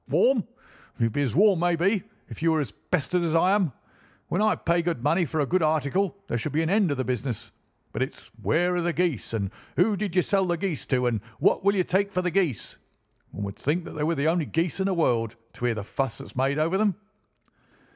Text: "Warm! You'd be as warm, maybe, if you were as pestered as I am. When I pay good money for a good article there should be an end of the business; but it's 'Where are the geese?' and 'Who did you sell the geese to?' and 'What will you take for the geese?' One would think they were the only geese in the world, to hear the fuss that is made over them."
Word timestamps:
"Warm! 0.09 0.47
You'd 0.97 1.13
be 1.13 1.21
as 1.21 1.35
warm, 1.35 1.59
maybe, 1.59 2.01
if 2.27 2.41
you 2.41 2.51
were 2.51 2.59
as 2.59 2.71
pestered 2.89 3.21
as 3.21 3.35
I 3.35 3.51
am. 3.51 3.71
When 4.29 4.41
I 4.41 4.55
pay 4.55 4.81
good 4.81 5.03
money 5.03 5.25
for 5.25 5.39
a 5.41 5.45
good 5.45 5.61
article 5.61 6.17
there 6.27 6.39
should 6.39 6.53
be 6.53 6.63
an 6.63 6.71
end 6.71 6.89
of 6.89 6.97
the 6.97 7.03
business; 7.05 7.51
but 7.91 8.01
it's 8.01 8.31
'Where 8.41 8.75
are 8.77 8.81
the 8.81 8.93
geese?' 8.93 9.31
and 9.33 9.51
'Who 9.75 9.95
did 9.95 10.15
you 10.15 10.23
sell 10.23 10.47
the 10.47 10.57
geese 10.57 10.87
to?' 10.87 11.05
and 11.05 11.21
'What 11.37 11.63
will 11.63 11.75
you 11.75 11.83
take 11.83 12.11
for 12.11 12.23
the 12.23 12.31
geese?' 12.31 12.77
One 13.29 13.43
would 13.43 13.57
think 13.57 13.83
they 13.83 14.01
were 14.01 14.15
the 14.15 14.27
only 14.27 14.45
geese 14.47 14.79
in 14.79 14.87
the 14.87 14.93
world, 14.95 15.35
to 15.53 15.65
hear 15.65 15.75
the 15.75 15.83
fuss 15.83 16.17
that 16.17 16.23
is 16.23 16.35
made 16.35 16.57
over 16.57 16.79
them." 16.79 16.95